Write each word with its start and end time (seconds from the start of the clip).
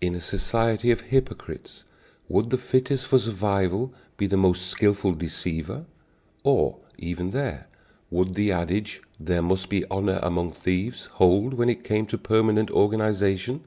In 0.00 0.16
a 0.16 0.20
society 0.20 0.90
of 0.90 1.02
hypocrites, 1.02 1.84
would 2.28 2.50
the 2.50 2.58
fittest 2.58 3.06
for 3.06 3.20
survival 3.20 3.94
be 4.16 4.26
the 4.26 4.36
most 4.36 4.66
skilful 4.66 5.14
deceiver? 5.14 5.84
Or, 6.42 6.78
even 6.98 7.30
there, 7.30 7.68
would 8.10 8.34
the 8.34 8.50
adage, 8.50 9.02
"There 9.20 9.40
must 9.40 9.68
be 9.68 9.84
honor 9.88 10.18
among 10.20 10.50
thieves," 10.54 11.04
hold, 11.06 11.54
when 11.54 11.68
it 11.68 11.84
came 11.84 12.06
to 12.06 12.18
permanent 12.18 12.72
organization? 12.72 13.62